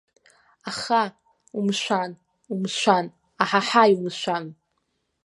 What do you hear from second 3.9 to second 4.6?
умшәан.